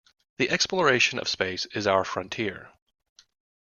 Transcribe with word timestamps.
The 0.39 0.49
exploration 0.49 1.19
of 1.19 1.27
space 1.27 1.67
is 1.67 1.85
our 1.85 2.03
frontier. 2.03 2.73